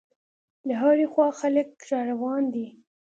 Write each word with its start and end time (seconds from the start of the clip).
له 0.67 0.73
هرې 0.81 1.05
خوا 1.13 1.27
خلک 1.39 1.69
را 1.91 1.99
روان 2.11 2.43
دي. 2.53 2.67